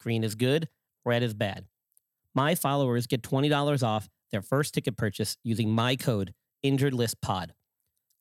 [0.00, 0.68] Green is good,
[1.04, 1.66] red is bad.
[2.34, 6.32] My followers get $20 off their first ticket purchase using my code
[6.64, 7.50] InjuredListPod.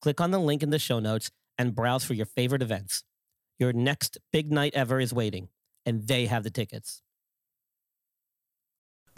[0.02, 3.04] Click on the link in the show notes and browse for your favorite events.
[3.60, 5.50] Your next big night ever is waiting,
[5.86, 7.02] and they have the tickets.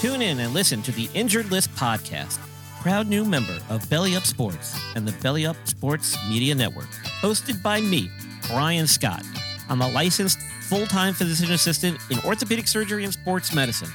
[0.00, 2.38] Tune in and listen to the Injured List podcast,
[2.80, 6.88] proud new member of Belly Up Sports and the Belly Up Sports Media Network,
[7.20, 8.10] hosted by me,
[8.48, 9.22] Brian Scott.
[9.68, 13.90] I'm a licensed full time physician assistant in orthopedic surgery and sports medicine.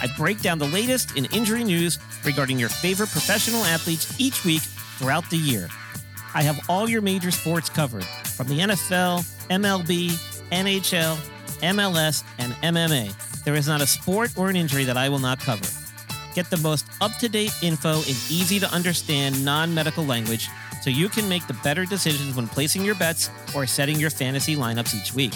[0.00, 4.62] I break down the latest in injury news regarding your favorite professional athletes each week
[4.62, 5.68] throughout the year.
[6.32, 10.10] I have all your major sports covered from the NFL, MLB,
[10.52, 11.16] NHL,
[11.60, 13.29] MLS, and MMA.
[13.44, 15.66] There is not a sport or an injury that I will not cover.
[16.34, 20.48] Get the most up to date info in easy to understand non medical language
[20.82, 24.56] so you can make the better decisions when placing your bets or setting your fantasy
[24.56, 25.32] lineups each week.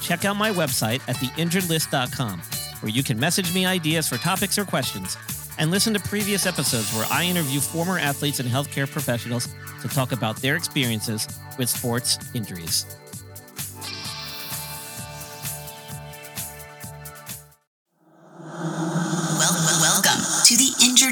[0.00, 2.40] Check out my website at theinjuredlist.com
[2.80, 5.16] where you can message me ideas for topics or questions
[5.58, 9.48] and listen to previous episodes where I interview former athletes and healthcare professionals
[9.82, 11.26] to talk about their experiences
[11.58, 12.84] with sports injuries.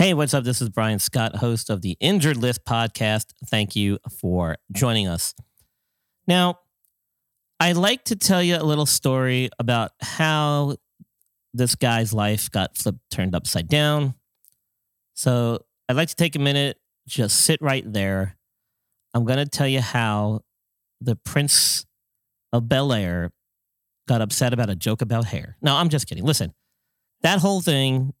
[0.00, 0.44] Hey, what's up?
[0.44, 3.34] This is Brian Scott, host of the Injured List podcast.
[3.48, 5.34] Thank you for joining us.
[6.26, 6.60] Now,
[7.60, 10.76] I'd like to tell you a little story about how
[11.52, 14.14] this guy's life got flipped, turned upside down.
[15.12, 18.38] So, I'd like to take a minute, just sit right there.
[19.12, 20.40] I'm going to tell you how
[21.02, 21.84] the Prince
[22.54, 23.32] of Bel Air
[24.08, 25.58] got upset about a joke about hair.
[25.60, 26.24] No, I'm just kidding.
[26.24, 26.54] Listen,
[27.20, 28.14] that whole thing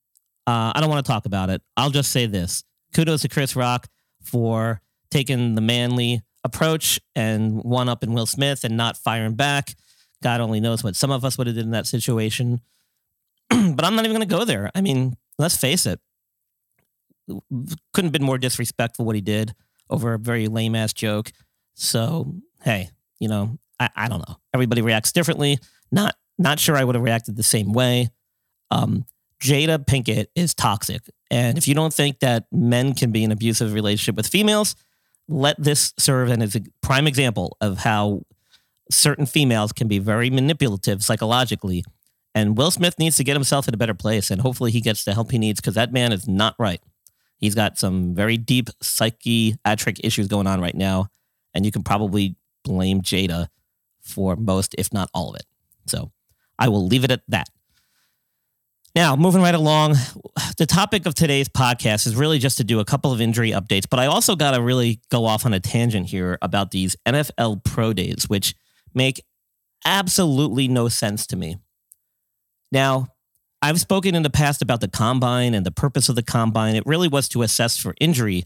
[0.50, 1.62] uh, I don't want to talk about it.
[1.76, 2.64] I'll just say this.
[2.92, 3.86] Kudos to Chris Rock
[4.20, 9.74] for taking the manly approach and one up in Will Smith and not firing back.
[10.24, 12.60] God only knows what some of us would have did in that situation.
[13.48, 14.72] but I'm not even going to go there.
[14.74, 16.00] I mean, let's face it.
[17.28, 19.54] Couldn't have been more disrespectful what he did
[19.88, 21.30] over a very lame ass joke.
[21.74, 22.90] So, hey,
[23.20, 24.36] you know, I, I don't know.
[24.52, 25.60] Everybody reacts differently.
[25.92, 28.08] Not not sure I would have reacted the same way.
[28.72, 29.04] Um,
[29.40, 31.02] Jada Pinkett is toxic.
[31.30, 34.74] And if you don't think that men can be in abusive relationship with females,
[35.28, 38.22] let this serve as a prime example of how
[38.90, 41.84] certain females can be very manipulative psychologically.
[42.34, 44.30] And Will Smith needs to get himself in a better place.
[44.30, 46.80] And hopefully he gets the help he needs because that man is not right.
[47.38, 51.08] He's got some very deep psychiatric issues going on right now.
[51.54, 53.48] And you can probably blame Jada
[54.00, 55.46] for most, if not all of it.
[55.86, 56.12] So
[56.58, 57.48] I will leave it at that.
[58.94, 59.94] Now, moving right along,
[60.58, 63.84] the topic of today's podcast is really just to do a couple of injury updates,
[63.88, 67.62] but I also got to really go off on a tangent here about these NFL
[67.62, 68.54] Pro Days, which
[68.92, 69.24] make
[69.84, 71.58] absolutely no sense to me.
[72.72, 73.08] Now,
[73.62, 76.74] I've spoken in the past about the combine and the purpose of the combine.
[76.74, 78.44] It really was to assess for injury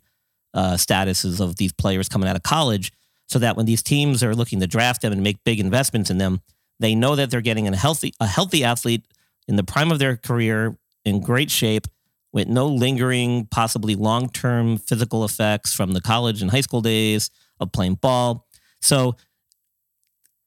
[0.53, 2.93] uh, statuses of these players coming out of college
[3.29, 6.19] so that when these teams are looking to draft them and make big investments in
[6.19, 6.41] them,
[6.81, 9.05] They know that they're getting a healthy a healthy athlete
[9.49, 11.87] in the prime of their career in great shape
[12.33, 17.31] with no lingering, possibly long term physical effects from the college and high school days
[17.61, 18.47] of playing ball.
[18.81, 19.17] So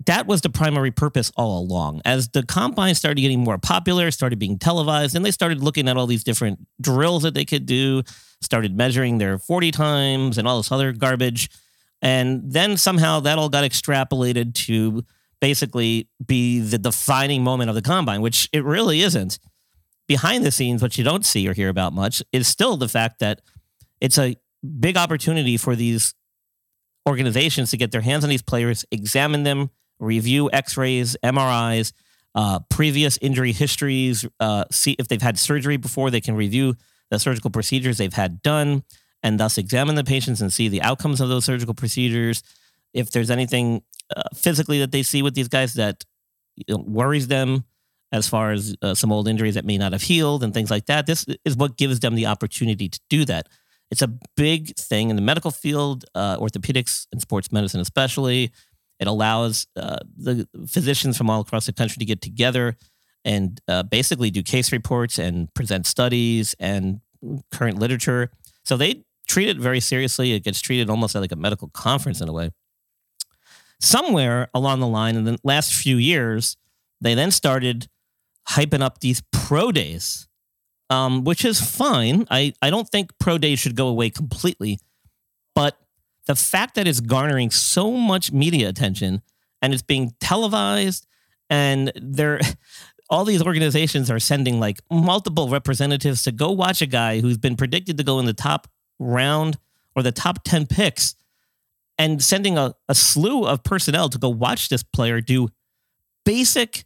[0.05, 2.01] that was the primary purpose all along.
[2.05, 5.97] As the combine started getting more popular, started being televised, and they started looking at
[5.97, 8.03] all these different drills that they could do,
[8.41, 11.49] started measuring their 40 times and all this other garbage.
[12.01, 15.03] And then somehow that all got extrapolated to
[15.39, 19.39] basically be the defining moment of the combine, which it really isn't.
[20.07, 23.19] Behind the scenes, what you don't see or hear about much is still the fact
[23.19, 23.41] that
[23.99, 24.37] it's a
[24.79, 26.13] big opportunity for these
[27.07, 29.69] organizations to get their hands on these players, examine them,
[29.99, 31.93] review x rays, MRIs,
[32.35, 36.75] uh, previous injury histories, uh, see if they've had surgery before, they can review
[37.09, 38.83] the surgical procedures they've had done
[39.23, 42.43] and thus examine the patients and see the outcomes of those surgical procedures.
[42.93, 43.81] If there's anything
[44.15, 46.03] uh, physically that they see with these guys that
[46.55, 47.65] you know, worries them,
[48.11, 50.85] as far as uh, some old injuries that may not have healed and things like
[50.85, 53.47] that, this is what gives them the opportunity to do that.
[53.91, 58.51] It's a big thing in the medical field, uh, orthopedics and sports medicine, especially.
[58.99, 62.75] It allows uh, the physicians from all across the country to get together
[63.23, 67.01] and uh, basically do case reports and present studies and
[67.51, 68.31] current literature.
[68.63, 70.33] So they treat it very seriously.
[70.33, 72.51] It gets treated almost like a medical conference in a way.
[73.79, 76.57] Somewhere along the line, in the last few years,
[76.99, 77.87] they then started
[78.49, 80.27] hyping up these pro days,
[80.89, 82.25] um, which is fine.
[82.31, 84.79] I, I don't think pro days should go away completely,
[85.53, 85.77] but
[86.25, 89.21] the fact that it's garnering so much media attention
[89.61, 91.07] and it's being televised
[91.49, 92.39] and they're
[93.09, 97.55] all these organizations are sending like multiple representatives to go watch a guy who's been
[97.55, 98.67] predicted to go in the top
[98.99, 99.57] round
[99.95, 101.15] or the top 10 picks
[101.97, 105.49] and sending a, a slew of personnel to go watch this player do
[106.25, 106.85] basic,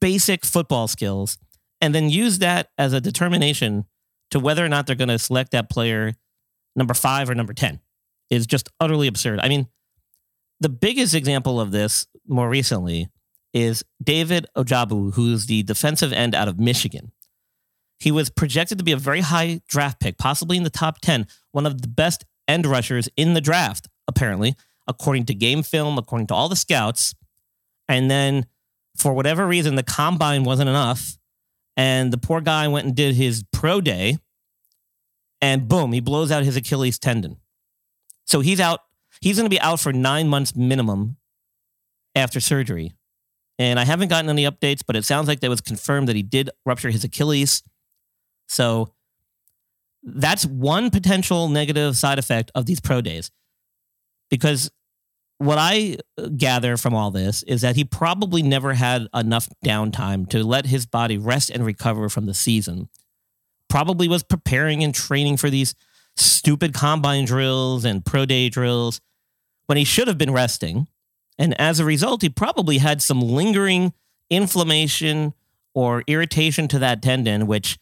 [0.00, 1.38] basic football skills
[1.80, 3.84] and then use that as a determination
[4.30, 6.14] to whether or not they're going to select that player
[6.76, 7.80] number five or number 10
[8.30, 9.40] is just utterly absurd.
[9.40, 9.66] I mean,
[10.60, 13.08] the biggest example of this more recently
[13.52, 17.12] is David Ojabo, who's the defensive end out of Michigan.
[17.98, 21.26] He was projected to be a very high draft pick, possibly in the top 10,
[21.52, 24.54] one of the best end rushers in the draft, apparently,
[24.86, 27.14] according to game film, according to all the scouts.
[27.88, 28.44] And then
[28.96, 31.16] for whatever reason, the combine wasn't enough.
[31.76, 34.18] And the poor guy went and did his pro day,
[35.40, 37.38] and boom, he blows out his Achilles tendon.
[38.26, 38.80] So he's out.
[39.20, 41.16] He's going to be out for nine months minimum
[42.14, 42.92] after surgery.
[43.58, 46.22] And I haven't gotten any updates, but it sounds like that was confirmed that he
[46.22, 47.62] did rupture his Achilles.
[48.48, 48.92] So
[50.02, 53.30] that's one potential negative side effect of these pro days.
[54.30, 54.70] Because
[55.38, 60.28] what I uh, gather from all this is that he probably never had enough downtime
[60.30, 62.88] to let his body rest and recover from the season.
[63.68, 65.74] Probably was preparing and training for these
[66.16, 69.00] stupid combine drills and pro day drills
[69.66, 70.88] when he should have been resting.
[71.38, 73.94] And as a result, he probably had some lingering
[74.28, 75.32] inflammation
[75.72, 77.78] or irritation to that tendon, which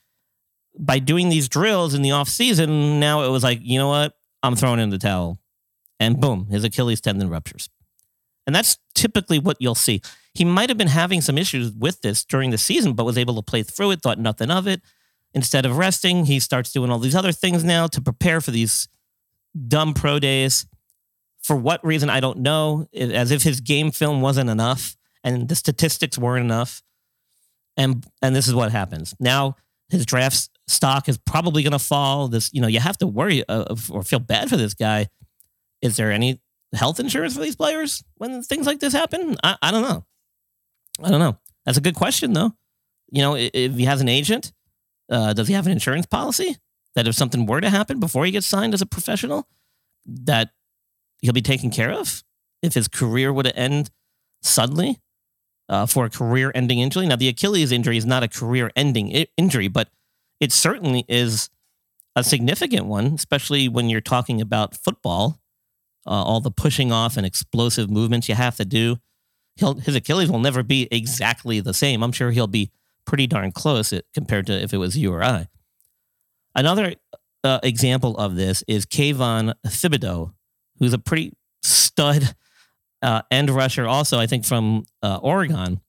[0.79, 4.15] by doing these drills in the off season, now it was like, you know what?
[4.45, 5.41] I'm throwing in the towel.
[6.01, 7.69] And boom, his Achilles tendon ruptures.
[8.47, 10.01] And that's typically what you'll see.
[10.35, 13.35] He might have been having some issues with this during the season, but was able
[13.37, 14.81] to play through it, thought nothing of it.
[15.35, 18.89] Instead of resting, he starts doing all these other things now to prepare for these
[19.67, 20.67] dumb pro days.
[21.43, 22.87] For what reason, I don't know.
[22.95, 26.83] As if his game film wasn't enough and the statistics weren't enough.
[27.77, 29.15] And and this is what happens.
[29.21, 29.57] Now
[29.91, 32.29] his draft stock is probably going to fall.
[32.29, 35.09] This, you know, you have to worry uh, or feel bad for this guy.
[35.83, 36.41] Is there any
[36.75, 39.37] health insurance for these players when things like this happen?
[39.43, 40.05] I, I don't know.
[41.03, 41.39] I don't know.
[41.65, 42.53] That's a good question, though.
[43.11, 44.53] You know, if he has an agent,
[45.11, 46.57] uh, does he have an insurance policy
[46.95, 49.49] that if something were to happen before he gets signed as a professional,
[50.05, 50.51] that
[51.21, 52.25] he'll be taken care of
[52.63, 53.91] if his career were to end
[54.43, 55.01] suddenly
[55.69, 57.07] uh, for a career ending injury.
[57.07, 59.91] Now, the Achilles injury is not a career ending I- injury, but
[60.41, 61.51] it certainly is
[62.17, 65.41] a significant one, especially when you're talking about football,
[66.07, 68.97] uh, all the pushing off and explosive movements you have to do.
[69.57, 72.03] He'll, his Achilles will never be exactly the same.
[72.03, 72.71] I'm sure he'll be
[73.05, 75.49] pretty darn close compared to if it was you or I.
[76.55, 76.95] Another
[77.45, 80.33] uh, example of this is Kayvon Thibodeaux,
[80.79, 82.35] who's a pretty stud
[83.03, 85.81] uh, end rusher, also, I think, from uh, Oregon.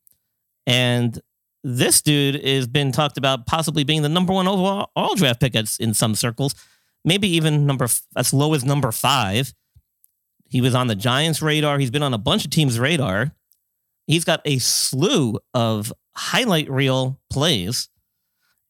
[0.65, 1.19] And
[1.63, 5.93] this dude has been talked about possibly being the number one overall draft pick in
[5.93, 6.55] some circles,
[7.03, 9.53] maybe even number as low as number five.
[10.49, 11.79] He was on the Giants' radar.
[11.79, 13.31] He's been on a bunch of teams' radar.
[14.07, 17.89] He's got a slew of highlight reel plays.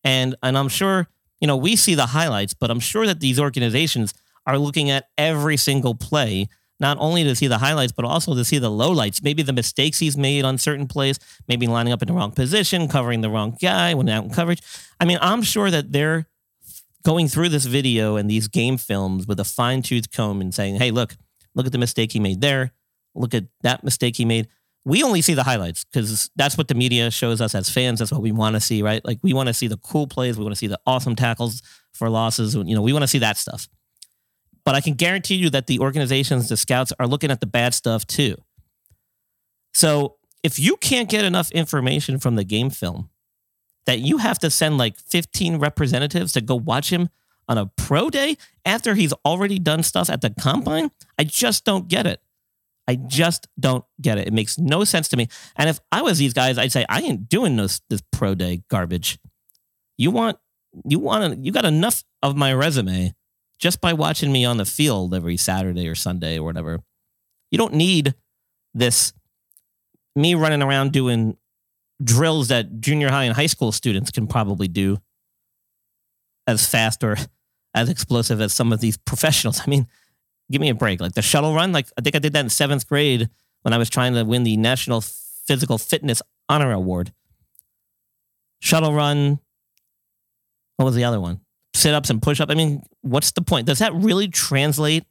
[0.03, 1.07] And and I'm sure,
[1.39, 4.13] you know, we see the highlights, but I'm sure that these organizations
[4.45, 6.47] are looking at every single play,
[6.79, 9.99] not only to see the highlights, but also to see the lowlights, maybe the mistakes
[9.99, 13.57] he's made on certain plays, maybe lining up in the wrong position, covering the wrong
[13.61, 14.61] guy when out in coverage.
[14.99, 16.27] I mean, I'm sure that they're
[17.03, 20.75] going through this video and these game films with a fine tooth comb and saying,
[20.75, 21.15] hey, look,
[21.55, 22.73] look at the mistake he made there.
[23.15, 24.47] Look at that mistake he made.
[24.85, 27.99] We only see the highlights because that's what the media shows us as fans.
[27.99, 29.03] That's what we want to see, right?
[29.03, 30.37] Like we want to see the cool plays.
[30.37, 31.61] We want to see the awesome tackles
[31.93, 32.55] for losses.
[32.55, 33.67] You know, we want to see that stuff.
[34.63, 37.73] But I can guarantee you that the organizations, the scouts are looking at the bad
[37.73, 38.35] stuff too.
[39.73, 43.09] So if you can't get enough information from the game film
[43.85, 47.09] that you have to send like 15 representatives to go watch him
[47.49, 51.87] on a pro day after he's already done stuff at the combine, I just don't
[51.87, 52.21] get it.
[52.87, 54.27] I just don't get it.
[54.27, 55.27] It makes no sense to me.
[55.55, 58.63] And if I was these guys, I'd say I ain't doing this this pro day
[58.69, 59.19] garbage.
[59.97, 60.37] You want
[60.87, 63.13] you want you got enough of my resume
[63.59, 66.79] just by watching me on the field every Saturday or Sunday or whatever.
[67.51, 68.15] You don't need
[68.73, 69.13] this
[70.15, 71.37] me running around doing
[72.03, 74.97] drills that junior high and high school students can probably do
[76.47, 77.17] as fast or
[77.73, 79.61] as explosive as some of these professionals.
[79.65, 79.87] I mean,
[80.51, 81.01] give me a break.
[81.01, 83.29] Like the shuttle run, like I think I did that in seventh grade
[83.61, 87.13] when I was trying to win the National Physical Fitness Honor Award.
[88.61, 89.39] Shuttle run.
[90.77, 91.41] What was the other one?
[91.75, 92.49] Sit ups and push up.
[92.49, 93.67] I mean, what's the point?
[93.67, 95.05] Does that really translate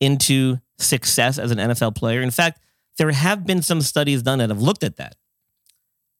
[0.00, 2.22] into success as an NFL player?
[2.22, 2.60] In fact,
[2.98, 5.16] there have been some studies done that have looked at that.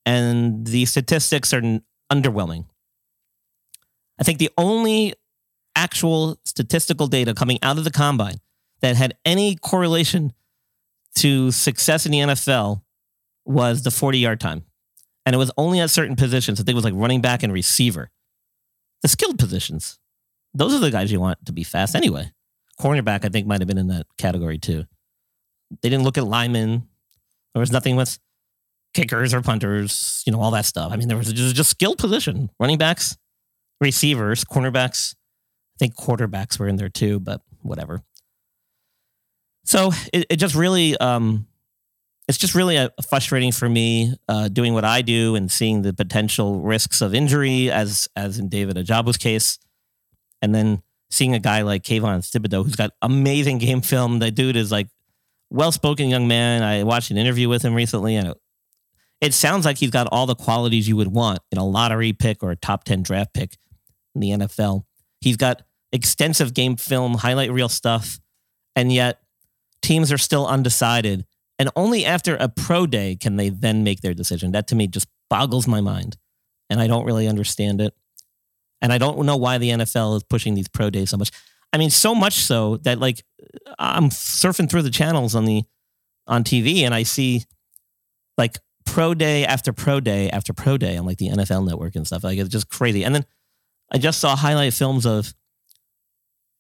[0.04, 1.80] And the statistics are
[2.12, 2.66] underwhelming.
[4.18, 5.14] I think the only
[5.76, 8.38] actual statistical data coming out of the combine
[8.80, 10.32] that had any correlation
[11.16, 12.82] to success in the NFL
[13.44, 14.64] was the 40 yard time.
[15.24, 16.60] And it was only at certain positions.
[16.60, 18.10] I think it was like running back and receiver.
[19.02, 19.98] The skilled positions.
[20.54, 22.32] Those are the guys you want to be fast anyway.
[22.80, 24.84] Cornerback, I think, might have been in that category too.
[25.82, 26.88] They didn't look at linemen.
[27.54, 28.18] There was nothing with
[28.94, 30.92] kickers or punters, you know, all that stuff.
[30.92, 32.50] I mean, there was just, just skilled position.
[32.60, 33.16] Running backs,
[33.80, 35.14] receivers, cornerbacks,
[35.76, 38.02] I think quarterbacks were in there too, but whatever.
[39.64, 41.46] So it, it just really, um,
[42.28, 45.82] it's just really a, a frustrating for me uh, doing what I do and seeing
[45.82, 49.58] the potential risks of injury, as as in David Ojabo's case,
[50.42, 54.18] and then seeing a guy like Kayvon Thibodeaux who's got amazing game film.
[54.20, 54.88] That dude is like
[55.50, 56.62] well-spoken young man.
[56.62, 58.36] I watched an interview with him recently, and it,
[59.20, 62.42] it sounds like he's got all the qualities you would want in a lottery pick
[62.42, 63.56] or a top ten draft pick
[64.14, 64.84] in the NFL.
[65.20, 65.62] He's got
[65.92, 68.20] extensive game film, highlight reel stuff,
[68.74, 69.20] and yet
[69.82, 71.24] teams are still undecided.
[71.58, 74.52] And only after a pro day can they then make their decision.
[74.52, 76.16] That to me just boggles my mind.
[76.68, 77.94] And I don't really understand it.
[78.82, 81.30] And I don't know why the NFL is pushing these pro days so much.
[81.72, 83.24] I mean, so much so that like
[83.78, 85.64] I'm surfing through the channels on the
[86.26, 87.44] on TV and I see
[88.36, 92.06] like pro day after pro day after pro day on like the NFL network and
[92.06, 92.24] stuff.
[92.24, 93.04] Like it's just crazy.
[93.04, 93.24] And then
[93.92, 95.32] I just saw highlight films of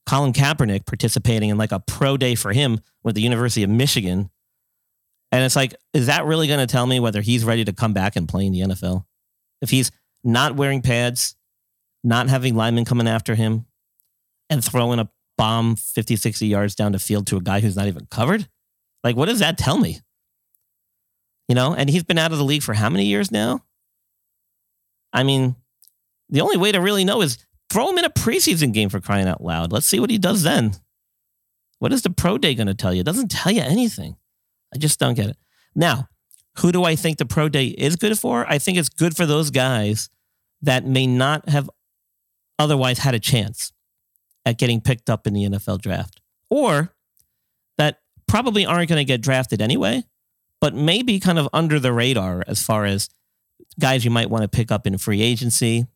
[0.06, 4.30] Colin Kaepernick participating in like a pro day for him with the University of Michigan.
[5.32, 7.92] And it's like, is that really going to tell me whether he's ready to come
[7.92, 9.04] back and play in the NFL?
[9.60, 9.90] If he's
[10.22, 11.34] not wearing pads,
[12.04, 13.66] not having linemen coming after him,
[14.48, 17.88] and throwing a bomb 50, 60 yards down the field to a guy who's not
[17.88, 18.48] even covered?
[19.02, 20.00] Like, what does that tell me?
[21.48, 23.62] You know, and he's been out of the league for how many years now?
[25.12, 25.56] I mean,
[26.28, 27.38] the only way to really know is
[27.70, 29.72] throw him in a preseason game for crying out loud.
[29.72, 30.72] Let's see what he does then.
[31.78, 33.00] What is the pro day going to tell you?
[33.00, 34.16] It doesn't tell you anything.
[34.74, 35.36] I just don't get it.
[35.74, 36.08] Now,
[36.58, 38.46] who do I think the pro day is good for?
[38.48, 40.08] I think it's good for those guys
[40.62, 41.68] that may not have
[42.58, 43.72] otherwise had a chance
[44.46, 46.94] at getting picked up in the NFL draft or
[47.76, 50.04] that probably aren't going to get drafted anyway,
[50.60, 53.10] but maybe kind of under the radar as far as
[53.78, 55.86] guys you might want to pick up in free agency.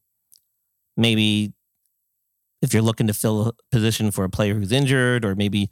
[0.96, 1.54] Maybe
[2.62, 5.70] if you're looking to fill a position for a player who's injured, or maybe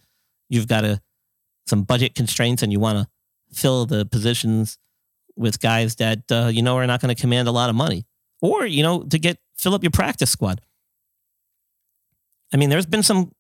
[0.49, 1.01] you've got a
[1.67, 3.09] some budget constraints and you want to
[3.55, 4.79] fill the positions
[5.37, 8.07] with guys that uh, you know are not going to command a lot of money,
[8.41, 10.61] or you know to get fill up your practice squad.
[12.53, 13.33] I mean, there's been some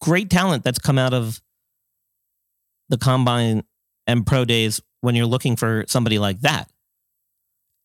[0.00, 1.40] great talent that's come out of
[2.88, 3.64] the combine
[4.06, 6.70] and pro days when you're looking for somebody like that.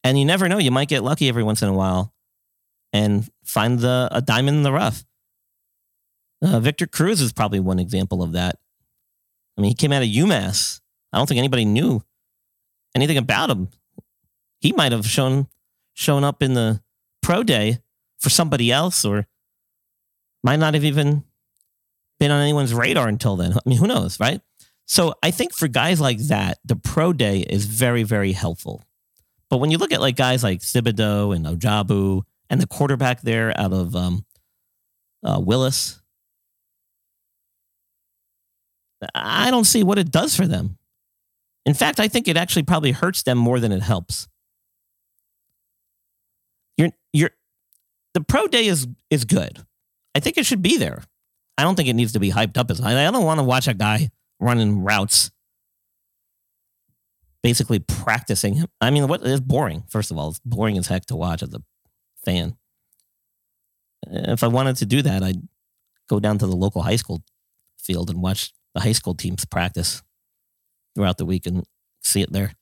[0.03, 2.13] And you never know, you might get lucky every once in a while
[2.93, 5.05] and find the a diamond in the rough.
[6.41, 8.55] Uh, Victor Cruz is probably one example of that.
[9.57, 10.79] I mean, he came out of UMass.
[11.11, 12.01] I don't think anybody knew
[12.95, 13.69] anything about him.
[14.59, 15.47] He might have shown
[15.93, 16.81] shown up in the
[17.21, 17.79] pro day
[18.19, 19.27] for somebody else or
[20.43, 21.23] might not have even
[22.19, 23.53] been on anyone's radar until then.
[23.53, 24.41] I mean, who knows, right?
[24.85, 28.83] So I think for guys like that, the pro day is very, very helpful.
[29.49, 33.57] But when you look at like guys like Thibodeaux and Ojabo and the quarterback there
[33.59, 34.25] out of um,
[35.23, 36.01] uh, Willis,
[39.13, 40.77] I don't see what it does for them.
[41.65, 44.27] In fact, I think it actually probably hurts them more than it helps.
[46.77, 47.31] You're, you're,
[48.13, 49.59] the pro day is is good.
[50.15, 51.03] I think it should be there.
[51.57, 53.67] I don't think it needs to be hyped up as I don't want to watch
[53.67, 55.29] a guy running routes,
[57.43, 58.63] basically practicing.
[58.81, 59.83] I mean, what is boring?
[59.89, 61.61] First of all, it's boring as heck to watch as a
[62.25, 62.57] fan.
[64.07, 65.41] Uh, if I wanted to do that, I'd
[66.09, 67.21] go down to the local high school
[67.77, 70.01] field and watch the high school teams practice
[70.95, 71.65] throughout the week and
[72.01, 72.53] see it there.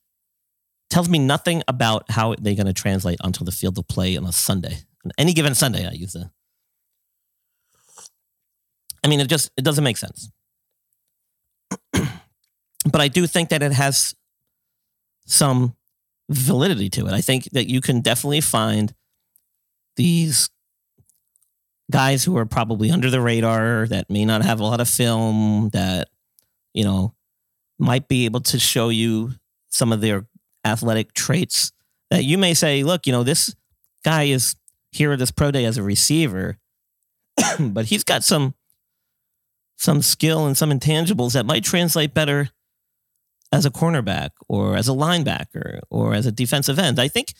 [0.90, 4.24] Tells me nothing about how they're going to translate onto the field of play on
[4.24, 4.78] a Sunday.
[5.04, 6.30] On any given Sunday, I use the.
[9.04, 10.30] I mean, it just it doesn't make sense.
[11.92, 14.14] but I do think that it has
[15.26, 15.76] some
[16.30, 17.12] validity to it.
[17.12, 18.94] I think that you can definitely find
[19.98, 20.48] these
[21.90, 25.70] guys who are probably under the radar that may not have a lot of film
[25.70, 26.08] that
[26.72, 27.14] you know
[27.78, 29.32] might be able to show you
[29.68, 30.26] some of their
[30.64, 31.72] athletic traits
[32.10, 33.54] that you may say look you know this
[34.04, 34.54] guy is
[34.92, 36.58] here at this pro day as a receiver
[37.58, 38.54] but he's got some
[39.76, 42.50] some skill and some intangibles that might translate better
[43.50, 46.98] as a cornerback or as a linebacker or as a defensive end.
[46.98, 47.32] I think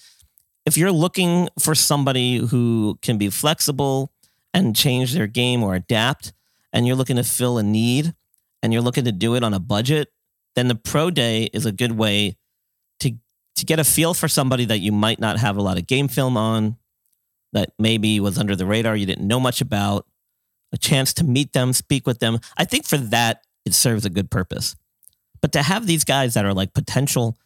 [0.69, 4.13] if you're looking for somebody who can be flexible
[4.53, 6.35] and change their game or adapt,
[6.75, 8.15] and you're looking to fill a need
[8.63, 10.13] and you're looking to do it on a budget,
[10.57, 12.37] then the pro day is a good way
[13.01, 13.13] to
[13.57, 16.07] to get a feel for somebody that you might not have a lot of game
[16.07, 16.77] film on,
[17.54, 20.07] that maybe was under the radar, you didn't know much about,
[20.71, 22.39] a chance to meet them, speak with them.
[22.59, 24.76] I think for that, it serves a good purpose.
[25.41, 27.39] But to have these guys that are like potential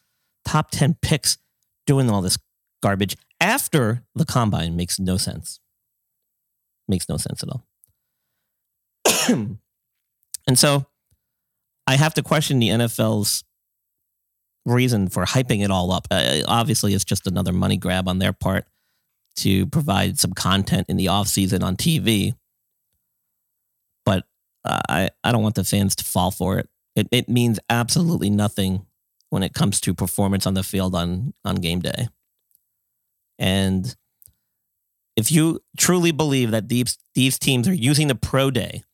[0.44, 1.38] top 10 picks
[1.86, 2.36] doing all this
[2.82, 5.60] garbage after the combine makes no sense.
[6.88, 7.64] Makes no sense at all.
[10.46, 10.86] and so
[11.86, 13.44] I have to question the NFL's
[14.66, 16.06] reason for hyping it all up.
[16.10, 18.66] Uh, obviously, it's just another money grab on their part
[19.36, 22.34] to provide some content in the offseason on TV
[24.04, 24.24] but
[24.64, 26.68] uh, I I don't want the fans to fall for it.
[26.94, 28.86] It it means absolutely nothing
[29.30, 32.08] when it comes to performance on the field on on game day.
[33.42, 33.94] And
[35.16, 38.84] if you truly believe that these these teams are using the pro day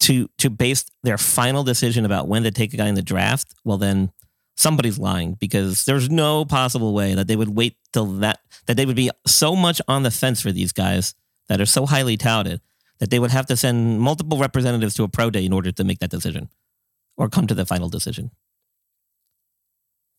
[0.00, 3.54] to to base their final decision about when to take a guy in the draft,
[3.62, 4.10] well then
[4.56, 8.86] somebody's lying because there's no possible way that they would wait till that that they
[8.86, 11.14] would be so much on the fence for these guys
[11.50, 12.62] that are so highly touted
[13.00, 15.84] that they would have to send multiple representatives to a pro day in order to
[15.84, 16.48] make that decision
[17.18, 18.30] or come to the final decision.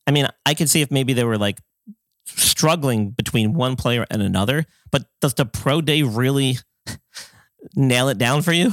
[0.06, 1.58] I mean, I could see if maybe they were like
[2.36, 6.58] struggling between one player and another, but does the pro day really
[7.74, 8.72] nail it down for you?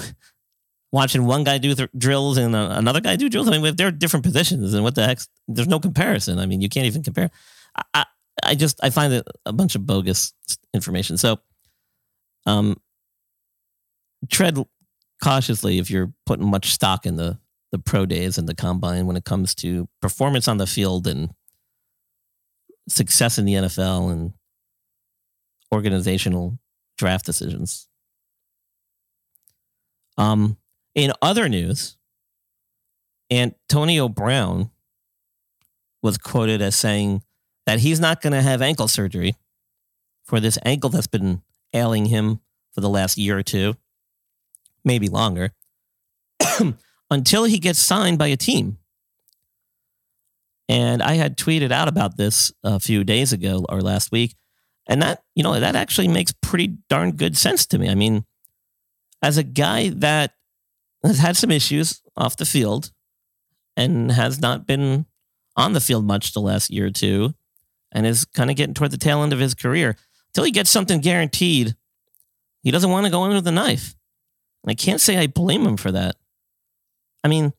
[0.91, 3.49] Watching one guy do th- drills and uh, another guy do drills.
[3.49, 5.19] I mean, they're different positions, and what the heck?
[5.47, 6.39] There's no comparison.
[6.39, 7.29] I mean, you can't even compare.
[7.75, 8.05] I, I,
[8.43, 10.33] I just I find it a bunch of bogus
[10.73, 11.17] information.
[11.17, 11.39] So,
[12.45, 12.77] um,
[14.29, 14.57] tread
[15.21, 17.39] cautiously if you're putting much stock in the
[17.71, 21.31] the pro days and the combine when it comes to performance on the field and
[22.87, 24.33] success in the NFL and
[25.73, 26.59] organizational
[26.97, 27.87] draft decisions.
[30.17, 30.57] Um,
[30.93, 31.97] in other news,
[33.29, 34.69] Antonio Brown
[36.01, 37.23] was quoted as saying
[37.65, 39.35] that he's not going to have ankle surgery
[40.23, 41.41] for this ankle that's been
[41.73, 42.39] ailing him
[42.73, 43.75] for the last year or two
[44.85, 45.51] maybe longer,
[47.11, 48.77] until he gets signed by a team.
[50.67, 54.35] And I had tweeted out about this a few days ago or last week.
[54.87, 57.89] And that, you know, that actually makes pretty darn good sense to me.
[57.89, 58.25] I mean,
[59.21, 60.33] as a guy that
[61.03, 62.91] has had some issues off the field
[63.77, 65.05] and has not been
[65.55, 67.33] on the field much the last year or two
[67.91, 69.95] and is kind of getting toward the tail end of his career,
[70.29, 71.75] until he gets something guaranteed,
[72.61, 73.95] he doesn't want to go under the knife.
[74.63, 76.15] And I can't say I blame him for that.
[77.23, 77.53] I mean,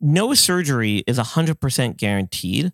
[0.00, 2.72] no surgery is 100% guaranteed,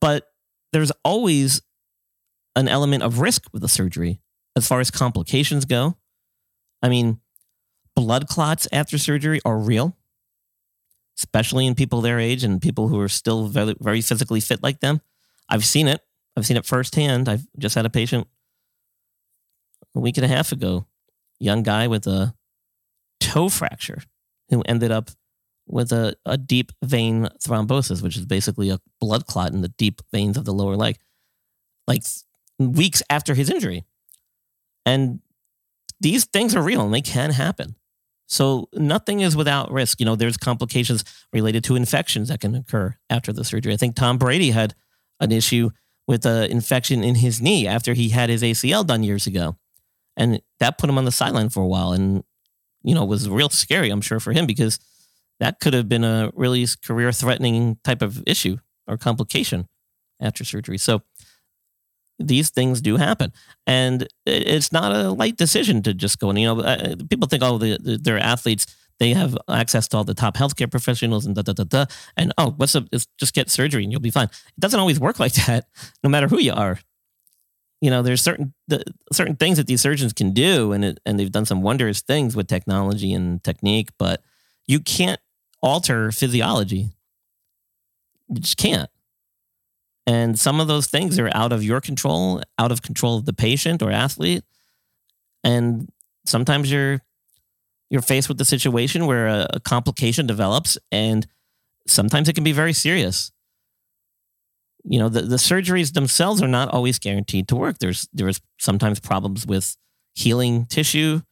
[0.00, 0.28] but
[0.72, 1.62] there's always
[2.54, 4.20] an element of risk with the surgery
[4.56, 5.96] as far as complications go.
[6.82, 7.20] I mean,
[7.94, 9.96] blood clots after surgery are real.
[11.18, 14.80] especially in people their age and people who are still very, very physically fit like
[14.80, 15.00] them.
[15.48, 16.02] I've seen it.
[16.36, 17.28] I've seen it firsthand.
[17.28, 18.26] I've just had a patient
[19.94, 20.86] a week and a half ago,
[21.38, 22.34] young guy with a
[23.18, 24.02] toe fracture
[24.50, 25.10] who ended up
[25.66, 30.00] with a, a deep vein thrombosis, which is basically a blood clot in the deep
[30.12, 30.96] veins of the lower leg,
[31.86, 32.02] like
[32.58, 33.84] weeks after his injury.
[34.84, 35.20] And
[36.00, 37.76] these things are real and they can happen.
[38.26, 40.00] So nothing is without risk.
[40.00, 43.72] You know, there's complications related to infections that can occur after the surgery.
[43.72, 44.74] I think Tom Brady had
[45.20, 45.70] an issue
[46.08, 49.56] with an infection in his knee after he had his ACL done years ago.
[50.16, 51.92] And that put him on the sideline for a while.
[51.92, 52.24] And,
[52.82, 54.78] you know, was real scary, I'm sure, for him because
[55.40, 59.68] that could have been a really career threatening type of issue or complication
[60.20, 60.78] after surgery.
[60.78, 61.02] So
[62.18, 63.32] these things do happen.
[63.66, 66.30] And it's not a light decision to just go.
[66.30, 68.66] And, you know, people think, oh, the, the, they're athletes.
[68.98, 71.84] They have access to all the top healthcare professionals and da da da da.
[72.16, 72.84] And oh, what's up?
[73.18, 74.28] Just get surgery and you'll be fine.
[74.28, 75.66] It doesn't always work like that,
[76.02, 76.78] no matter who you are.
[77.82, 81.20] You know, there's certain the, certain things that these surgeons can do, and it, and
[81.20, 83.90] they've done some wondrous things with technology and technique.
[83.98, 84.22] But
[84.66, 85.20] you can't
[85.62, 86.90] alter physiology.
[88.28, 88.90] You just can't.
[90.06, 93.32] And some of those things are out of your control, out of control of the
[93.32, 94.44] patient or athlete.
[95.42, 95.90] And
[96.24, 97.00] sometimes you're
[97.90, 101.26] you're faced with the situation where a, a complication develops and
[101.86, 103.30] sometimes it can be very serious.
[104.82, 107.78] You know, the, the surgeries themselves are not always guaranteed to work.
[107.78, 109.76] There's there's sometimes problems with
[110.14, 111.22] healing tissue.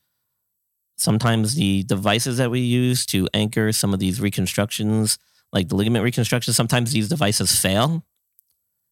[0.97, 5.19] Sometimes the devices that we use to anchor some of these reconstructions,
[5.53, 8.05] like the ligament reconstruction, sometimes these devices fail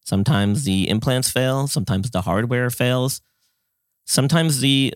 [0.03, 1.67] Sometimes the implants fail.
[1.67, 3.21] Sometimes the hardware fails.
[4.05, 4.93] Sometimes the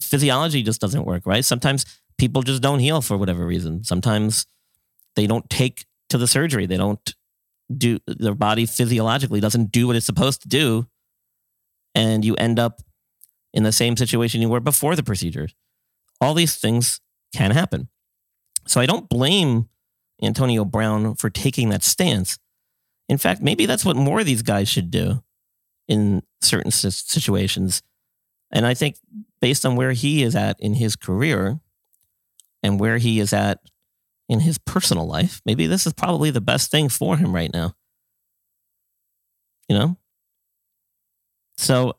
[0.00, 1.44] physiology just doesn't work, right?
[1.44, 1.84] Sometimes
[2.16, 3.84] people just don't heal for whatever reason.
[3.84, 4.46] Sometimes
[5.16, 6.66] they don't take to the surgery.
[6.66, 7.14] They don't
[7.76, 10.86] do, their body physiologically doesn't do what it's supposed to do.
[11.94, 12.80] And you end up
[13.52, 15.48] in the same situation you were before the procedure.
[16.20, 17.00] All these things
[17.34, 17.88] can happen.
[18.66, 19.68] So I don't blame
[20.22, 22.38] Antonio Brown for taking that stance.
[23.08, 25.22] In fact, maybe that's what more of these guys should do
[25.88, 27.82] in certain situations.
[28.52, 28.96] And I think
[29.40, 31.58] based on where he is at in his career
[32.62, 33.58] and where he is at
[34.28, 37.74] in his personal life, maybe this is probably the best thing for him right now.
[39.68, 39.96] You know?
[41.56, 41.96] So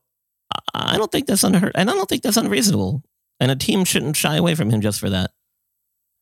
[0.74, 3.04] I don't think that's unheard and I don't think that's unreasonable.
[3.42, 5.32] And a team shouldn't shy away from him just for that.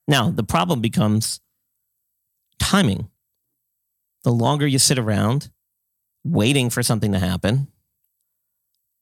[0.07, 1.41] Now, the problem becomes
[2.59, 3.09] timing
[4.23, 5.49] the longer you sit around
[6.23, 7.67] waiting for something to happen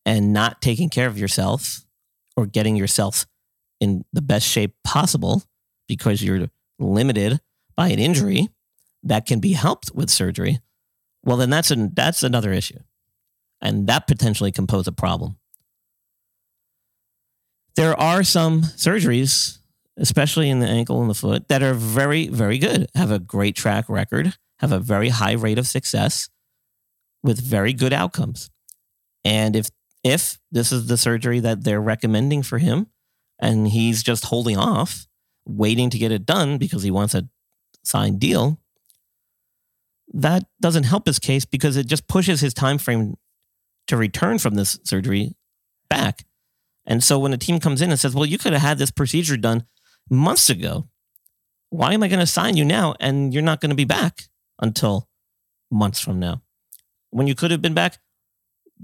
[0.06, 1.86] and not taking care of yourself
[2.36, 3.26] or getting yourself
[3.80, 5.44] in the best shape possible
[5.88, 6.50] because you're
[6.80, 7.40] limited
[7.76, 8.50] by an injury
[9.04, 10.60] that can be helped with surgery,
[11.24, 12.80] well, then that's, an, that's another issue.
[13.62, 15.38] And that potentially can pose a problem.
[17.78, 19.60] There are some surgeries,
[19.98, 23.56] especially in the ankle and the foot, that are very, very good, have a great
[23.56, 26.28] track record, have a very high rate of success
[27.22, 28.50] with very good outcomes.
[29.24, 29.70] And if
[30.04, 32.88] if this is the surgery that they're recommending for him
[33.40, 35.06] and he's just holding off,
[35.46, 37.28] waiting to get it done because he wants a
[37.84, 38.60] signed deal,
[40.14, 43.18] that doesn't help his case because it just pushes his time frame
[43.86, 45.36] to return from this surgery
[45.90, 46.27] back.
[46.88, 48.92] And so when a team comes in and says, "Well, you could have had this
[48.92, 49.68] procedure done
[50.10, 50.88] months ago.
[51.70, 54.30] Why am I going to sign you now and you're not going to be back?"
[54.60, 55.08] until
[55.72, 56.42] months from now.
[57.10, 58.00] When you could have been back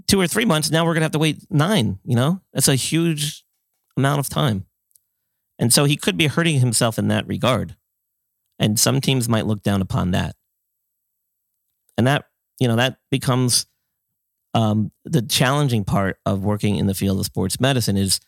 [0.08, 2.00] two or three months, now we're going to have to wait nine.
[2.04, 3.44] You know, that's a huge
[3.98, 4.66] amount of time.
[5.60, 7.76] And so he could be hurting himself in that regard.
[8.60, 10.36] And some teams might look down upon that.
[11.98, 12.26] And that,
[12.60, 13.66] you know, that becomes
[14.54, 18.20] um, the challenging part of working in the field of sports medicine is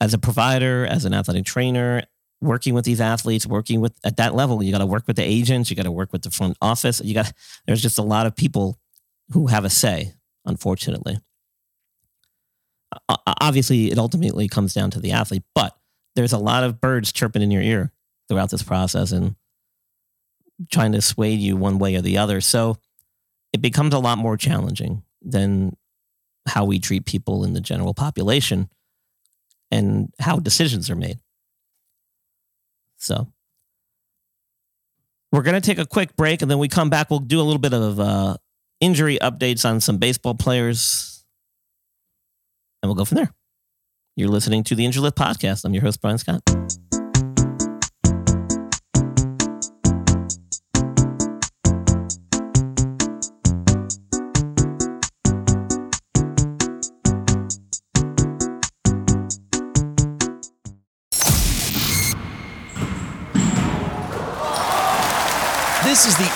[0.00, 2.02] as a provider, as an athletic trainer,
[2.40, 5.22] working with these athletes, working with at that level, you got to work with the
[5.22, 7.00] agents, you got to work with the front office.
[7.02, 7.32] You got
[7.66, 8.78] there's just a lot of people
[9.30, 11.18] who have a say, unfortunately.
[13.40, 15.76] Obviously, it ultimately comes down to the athlete, but
[16.16, 17.92] there's a lot of birds chirping in your ear
[18.28, 19.36] throughout this process and
[20.70, 22.40] trying to sway you one way or the other.
[22.40, 22.78] So
[23.52, 25.76] it becomes a lot more challenging than
[26.46, 28.68] how we treat people in the general population
[29.70, 31.18] and how decisions are made.
[32.96, 33.28] So
[35.30, 37.10] we're going to take a quick break and then we come back.
[37.10, 38.36] We'll do a little bit of uh,
[38.80, 41.24] injury updates on some baseball players
[42.82, 43.32] and we'll go from there.
[44.16, 45.64] You're listening to the Injured List podcast.
[45.64, 46.42] I'm your host, Brian Scott.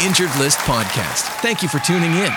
[0.03, 1.29] Injured List Podcast.
[1.43, 2.33] Thank you for tuning in.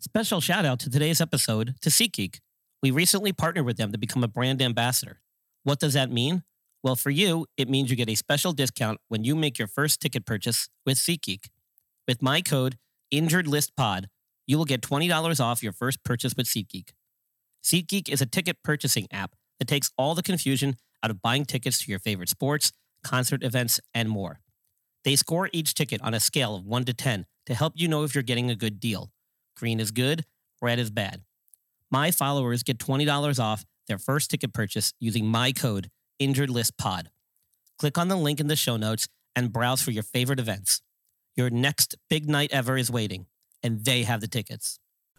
[0.00, 2.40] Special shout out to today's episode to SeatGeek.
[2.82, 5.22] We recently partnered with them to become a brand ambassador.
[5.62, 6.42] What does that mean?
[6.82, 10.00] Well, for you, it means you get a special discount when you make your first
[10.00, 11.46] ticket purchase with SeatGeek.
[12.06, 12.76] With my code
[13.12, 14.04] InjuredListPod,
[14.46, 16.90] you will get $20 off your first purchase with SeatGeek.
[17.64, 21.82] SeatGeek is a ticket purchasing app that takes all the confusion out of buying tickets
[21.84, 24.40] to your favorite sports, concert events, and more.
[25.04, 28.04] They score each ticket on a scale of 1 to 10 to help you know
[28.04, 29.10] if you're getting a good deal.
[29.56, 30.24] Green is good,
[30.62, 31.22] red is bad.
[31.90, 35.90] My followers get $20 off their first ticket purchase using my code
[36.20, 37.08] InjuredListPod.
[37.78, 40.80] Click on the link in the show notes and browse for your favorite events.
[41.36, 43.26] Your next big night ever is waiting,
[43.62, 44.78] and they have the tickets.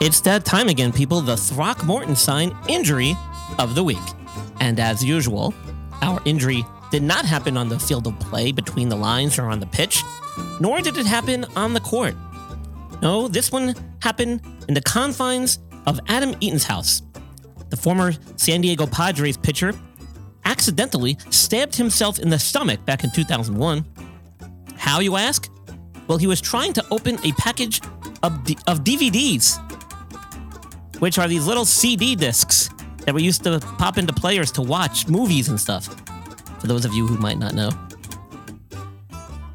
[0.00, 1.20] It's that time again, people.
[1.20, 3.14] The Throckmorton sign injury
[3.58, 3.98] of the week.
[4.58, 5.52] And as usual,
[6.00, 9.60] our injury did not happen on the field of play between the lines or on
[9.60, 10.02] the pitch,
[10.58, 12.14] nor did it happen on the court.
[13.02, 17.02] No, this one happened in the confines of Adam Eaton's house.
[17.68, 19.74] The former San Diego Padres pitcher
[20.46, 23.84] accidentally stabbed himself in the stomach back in 2001.
[24.76, 25.50] How, you ask?
[26.08, 27.82] Well, he was trying to open a package
[28.22, 29.58] of, D- of DVDs
[31.00, 32.70] which are these little CD discs
[33.04, 35.86] that we used to pop into players to watch movies and stuff.
[36.60, 37.70] For those of you who might not know,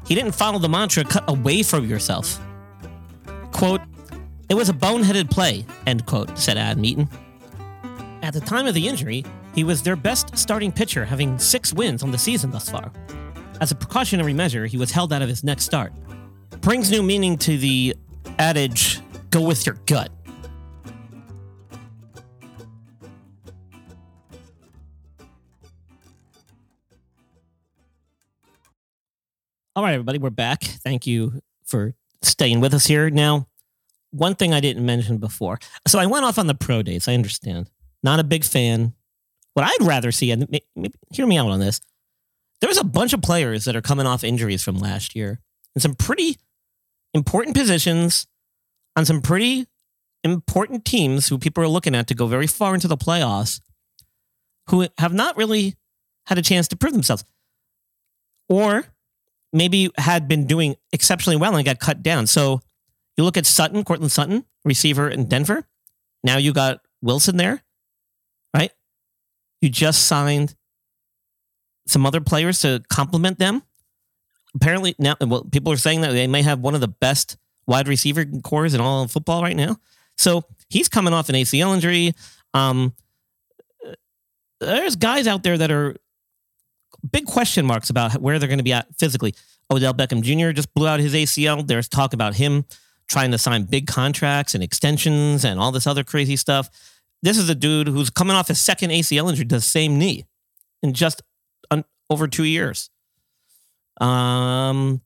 [0.06, 2.38] he didn't follow the mantra cut away from yourself.
[3.52, 3.80] Quote,
[4.48, 7.08] it was a boneheaded play, end quote, said Adam Eaton.
[8.22, 12.02] At the time of the injury, he was their best starting pitcher, having six wins
[12.02, 12.92] on the season thus far.
[13.60, 15.92] As a precautionary measure, he was held out of his next start.
[16.60, 17.96] Brings new meaning to the
[18.38, 20.10] adage, go with your gut.
[29.76, 30.64] All right, everybody, we're back.
[30.64, 33.10] Thank you for staying with us here.
[33.10, 33.46] Now,
[34.10, 35.58] one thing I didn't mention before.
[35.86, 37.08] So I went off on the pro days.
[37.08, 37.68] I understand.
[38.02, 38.94] Not a big fan.
[39.52, 41.82] What I'd rather see, and maybe, hear me out on this,
[42.62, 45.40] there's a bunch of players that are coming off injuries from last year
[45.74, 46.38] in some pretty
[47.12, 48.26] important positions
[48.96, 49.66] on some pretty
[50.24, 53.60] important teams who people are looking at to go very far into the playoffs
[54.70, 55.74] who have not really
[56.24, 57.24] had a chance to prove themselves.
[58.48, 58.86] Or
[59.56, 62.26] maybe had been doing exceptionally well and got cut down.
[62.26, 62.60] So
[63.16, 65.66] you look at Sutton, Courtland Sutton, receiver in Denver.
[66.22, 67.62] Now you got Wilson there,
[68.54, 68.70] right?
[69.60, 70.54] You just signed
[71.86, 73.62] some other players to complement them.
[74.54, 77.88] Apparently now, well, people are saying that they may have one of the best wide
[77.88, 79.76] receiver cores in all of football right now.
[80.16, 82.12] So he's coming off an ACL injury.
[82.54, 82.94] Um,
[84.60, 85.96] there's guys out there that are
[87.10, 89.34] big question marks about where they're going to be at physically.
[89.70, 90.52] Odell Beckham Jr.
[90.52, 91.66] just blew out his ACL.
[91.66, 92.64] There's talk about him
[93.08, 96.68] trying to sign big contracts and extensions and all this other crazy stuff.
[97.22, 100.26] This is a dude who's coming off his second ACL injury to the same knee
[100.82, 101.22] in just
[101.70, 102.90] un- over two years.
[104.00, 105.00] Um,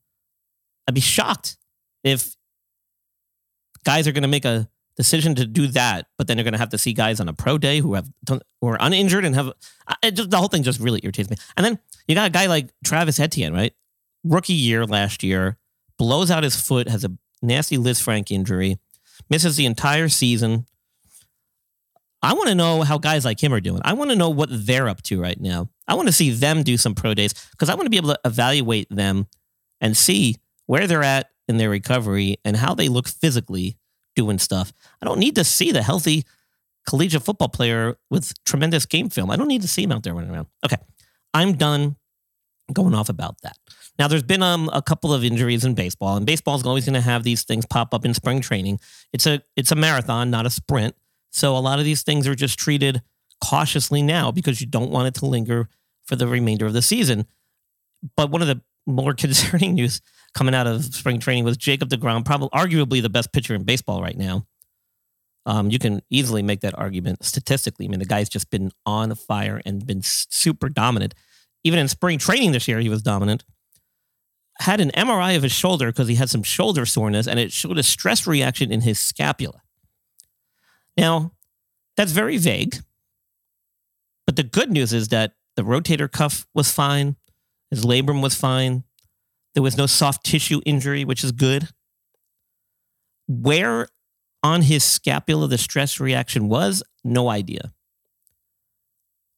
[0.89, 1.57] I'd be shocked
[2.03, 2.35] if
[3.85, 6.59] guys are going to make a decision to do that, but then you're going to
[6.59, 9.53] have to see guys on a pro day who have who are uninjured and have
[10.13, 11.37] just, the whole thing just really irritates me.
[11.57, 13.73] And then you got a guy like Travis Etienne, right?
[14.25, 15.59] Rookie year last year,
[15.99, 18.79] blows out his foot, has a nasty Lisfranc injury,
[19.31, 20.67] misses the entire season.
[22.23, 23.81] I want to know how guys like him are doing.
[23.83, 25.71] I want to know what they're up to right now.
[25.89, 28.11] I want to see them do some pro days because I want to be able
[28.11, 29.27] to evaluate them
[29.81, 33.79] and see where they're at in their recovery and how they look physically
[34.17, 34.73] doing stuff.
[35.03, 36.25] I don't need to see the healthy
[36.89, 39.31] collegiate football player with tremendous game film.
[39.31, 40.47] I don't need to see him out there running around.
[40.65, 40.77] Okay.
[41.35, 41.97] I'm done
[42.73, 43.57] going off about that.
[43.99, 46.95] Now, there's been um, a couple of injuries in baseball, and baseball is always going
[46.95, 48.81] to have these things pop up in spring training.
[49.13, 50.95] It's a it's a marathon, not a sprint.
[51.31, 53.03] So a lot of these things are just treated
[53.45, 55.69] cautiously now because you don't want it to linger
[56.05, 57.27] for the remainder of the season.
[58.17, 60.01] But one of the more concerning news
[60.35, 64.03] coming out of spring training was Jacob DeGrom, probably arguably the best pitcher in baseball
[64.03, 64.47] right now.
[65.47, 67.87] Um, you can easily make that argument statistically.
[67.87, 71.15] I mean, the guy's just been on fire and been super dominant.
[71.65, 73.45] Even in spring training this year, he was dominant.
[74.61, 77.79] Had an MRI of his shoulder because he had some shoulder soreness, and it showed
[77.79, 79.63] a stress reaction in his scapula.
[80.97, 81.33] Now,
[81.97, 82.77] that's very vague.
[84.27, 87.17] But the good news is that the rotator cuff was fine,
[87.71, 88.85] his labrum was fine,
[89.55, 91.69] there was no soft tissue injury, which is good.
[93.27, 93.89] Where
[94.43, 97.73] on his scapula the stress reaction was, no idea.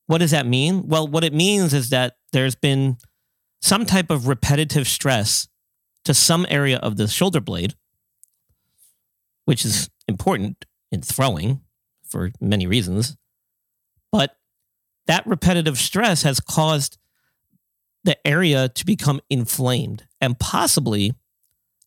[0.07, 0.89] What does that mean?
[0.89, 2.99] Well, what it means is that there's been
[3.61, 5.49] some type of repetitive stress
[6.05, 7.75] to some area of the shoulder blade,
[9.45, 11.61] which is important in throwing
[12.09, 13.17] for many reasons.
[14.11, 14.37] But
[15.07, 16.99] that repetitive stress has caused
[18.05, 21.15] the area to become inflamed and possibly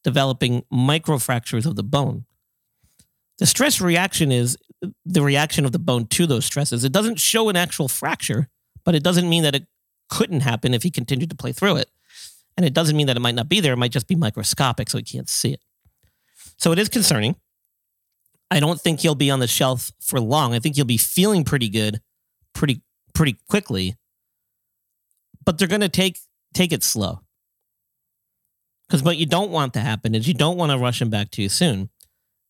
[0.03, 2.25] developing microfractures of the bone.
[3.37, 4.57] The stress reaction is
[5.05, 6.83] the reaction of the bone to those stresses.
[6.83, 8.49] It doesn't show an actual fracture,
[8.83, 9.65] but it doesn't mean that it
[10.09, 11.89] couldn't happen if he continued to play through it.
[12.55, 13.73] And it doesn't mean that it might not be there.
[13.73, 15.61] It might just be microscopic, so he can't see it.
[16.57, 17.35] So it is concerning.
[18.49, 20.53] I don't think he'll be on the shelf for long.
[20.53, 21.99] I think he'll be feeling pretty good
[22.53, 22.81] pretty
[23.13, 23.95] pretty quickly.
[25.45, 26.19] But they're going to take
[26.53, 27.21] take it slow.
[28.89, 31.31] Cuz what you don't want to happen is you don't want to rush him back
[31.31, 31.89] too soon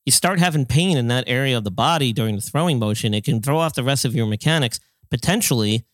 [0.06, 3.24] you start having pain in that area of the body during the throwing motion, it
[3.24, 4.80] can throw off the rest of your mechanics,
[5.10, 5.86] potentially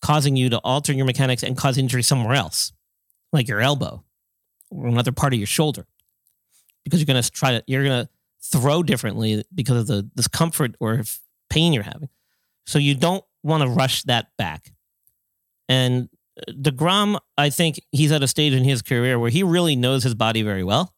[0.00, 2.72] causing you to alter your mechanics and cause injury somewhere else,
[3.32, 4.02] like your elbow
[4.70, 5.86] or another part of your shoulder.
[6.84, 10.74] Because you're going to try to, you're going to throw differently because of the discomfort
[10.80, 11.02] or
[11.50, 12.08] pain you're having.
[12.66, 14.72] So you don't want to rush that back.
[15.68, 16.08] And
[16.48, 20.14] DeGrom, I think he's at a stage in his career where he really knows his
[20.14, 20.94] body very well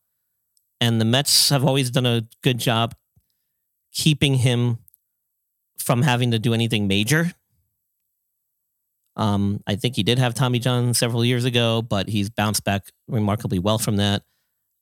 [0.83, 2.93] and the Mets have always done a good job
[3.93, 4.79] keeping him
[5.79, 7.33] from having to do anything major.
[9.15, 12.91] Um, I think he did have Tommy John several years ago, but he's bounced back
[13.07, 14.25] remarkably well from that.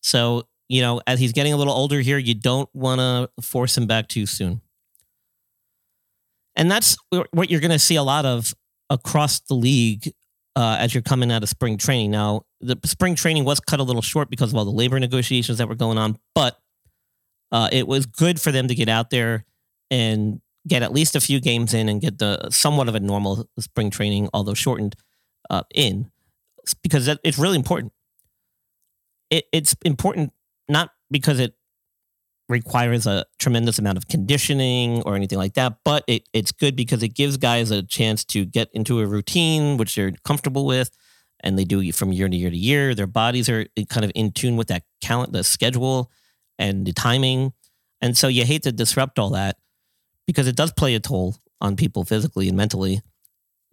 [0.03, 3.77] So, you know, as he's getting a little older here, you don't want to force
[3.77, 4.63] him back too soon.
[6.57, 6.97] And that's
[7.33, 8.55] what you're going to see a lot of
[8.89, 10.15] across the league
[10.61, 12.11] uh, as you're coming out of spring training.
[12.11, 15.57] Now, the spring training was cut a little short because of all the labor negotiations
[15.57, 16.59] that were going on, but
[17.51, 19.47] uh, it was good for them to get out there
[19.91, 23.49] and get at least a few games in and get the somewhat of a normal
[23.59, 24.97] spring training, although shortened,
[25.49, 26.11] uh, in
[26.83, 27.95] because it's really important.
[29.31, 30.35] It, it's important
[30.69, 31.55] not because it
[32.51, 35.79] requires a tremendous amount of conditioning or anything like that.
[35.85, 39.77] But it, it's good because it gives guys a chance to get into a routine
[39.77, 40.91] which they're comfortable with,
[41.43, 42.95] and they do from year to year to year.
[42.95, 46.11] Their bodies are kind of in tune with that calendar, the schedule,
[46.59, 47.53] and the timing.
[48.03, 49.57] And so you hate to disrupt all that
[50.27, 53.01] because it does play a toll on people physically and mentally.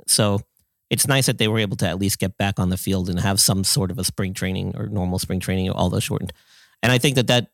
[0.08, 0.42] So
[0.90, 3.20] it's nice that they were able to at least get back on the field and
[3.20, 6.34] have some sort of a spring training or normal spring training, although shortened.
[6.82, 7.48] And I think that that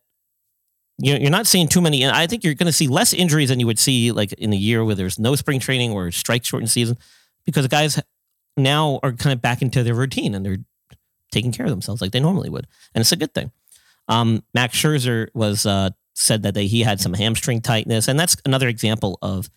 [0.99, 2.03] you're not seeing too many.
[2.03, 4.53] And I think you're going to see less injuries than you would see like in
[4.53, 6.97] a year where there's no spring training or strike shortened season
[7.45, 7.99] because guys
[8.57, 10.57] now are kind of back into their routine and they're
[11.31, 12.67] taking care of themselves like they normally would.
[12.93, 13.51] And it's a good thing.
[14.07, 18.07] Um, Max Scherzer was uh, said that they, he had some hamstring tightness.
[18.07, 19.49] And that's another example of,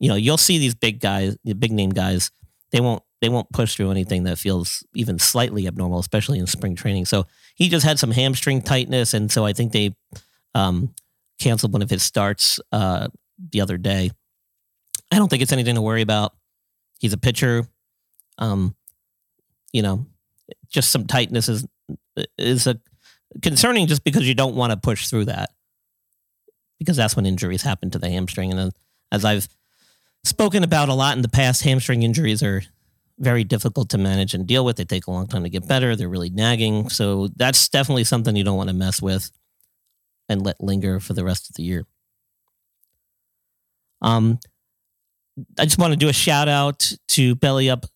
[0.00, 2.30] you know, you'll see these big guys, the big name guys,
[2.72, 6.74] they won't they won't push through anything that feels even slightly abnormal, especially in spring
[6.74, 7.06] training.
[7.06, 9.94] So he just had some hamstring tightness, and so I think they
[10.54, 10.94] um,
[11.38, 13.08] canceled one of his starts uh,
[13.50, 14.10] the other day.
[15.12, 16.34] I don't think it's anything to worry about.
[17.00, 17.66] He's a pitcher.
[18.38, 18.74] Um,
[19.72, 20.06] you know,
[20.68, 21.66] just some tightness is
[22.38, 22.80] is a
[23.42, 25.50] concerning just because you don't want to push through that
[26.78, 28.52] because that's when injuries happen to the hamstring.
[28.52, 28.72] And
[29.10, 29.48] as I've
[30.24, 32.62] spoken about a lot in the past, hamstring injuries are
[33.18, 34.76] very difficult to manage and deal with.
[34.76, 35.94] They take a long time to get better.
[35.94, 36.88] They're really nagging.
[36.88, 39.30] So that's definitely something you don't want to mess with
[40.28, 41.84] and let linger for the rest of the year.
[44.00, 44.38] Um,
[45.58, 47.86] I just want to do a shout out to Belly Up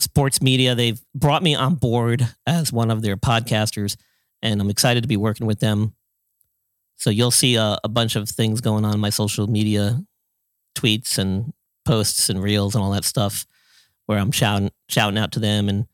[0.00, 0.74] Sports Media.
[0.74, 3.96] They've brought me on board as one of their podcasters.
[4.42, 5.94] and I'm excited to be working with them.
[6.96, 10.02] So you'll see a, a bunch of things going on my social media
[10.76, 11.52] tweets and
[11.84, 13.46] posts and reels and all that stuff
[14.06, 15.86] where I'm shouting shouting out to them and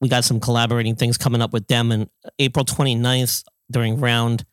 [0.00, 2.08] we got some collaborating things coming up with them and
[2.38, 4.44] April 29th during round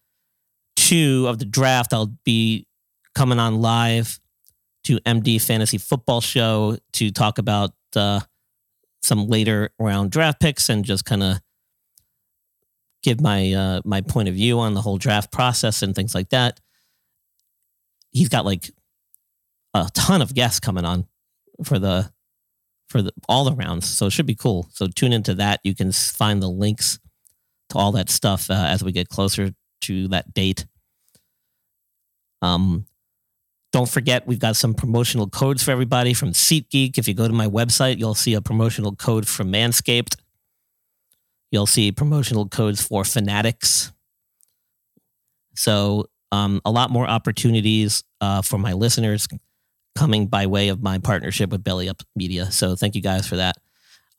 [0.78, 2.65] 2 of the draft I'll be
[3.13, 4.19] coming on live
[4.86, 8.21] to MD Fantasy Football Show to talk about uh,
[9.01, 11.41] some later round draft picks and just kind of
[13.03, 16.30] give my uh, my point of view on the whole draft process and things like
[16.30, 16.59] that.
[18.11, 18.71] He's got like
[19.73, 21.07] a ton of guests coming on
[21.63, 22.11] for the
[22.88, 24.69] for the all the rounds, so it should be cool.
[24.71, 25.59] So tune into that.
[25.63, 26.99] You can find the links
[27.69, 29.51] to all that stuff uh, as we get closer
[29.82, 30.65] to that date.
[32.41, 32.86] Um,
[33.73, 36.97] don't forget, we've got some promotional codes for everybody from SeatGeek.
[36.97, 40.15] If you go to my website, you'll see a promotional code from Manscaped.
[41.51, 43.91] You'll see promotional codes for Fanatics.
[45.55, 49.28] So, um, a lot more opportunities uh, for my listeners
[49.95, 52.51] coming by way of my partnership with Belly Up Media.
[52.51, 53.55] So, thank you guys for that.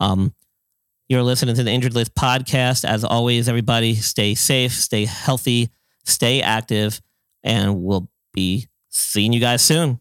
[0.00, 0.34] Um,
[1.08, 2.84] you're listening to the Injured List podcast.
[2.84, 5.70] As always, everybody stay safe, stay healthy,
[6.04, 7.00] stay active,
[7.42, 10.00] and we'll be seeing you guys soon.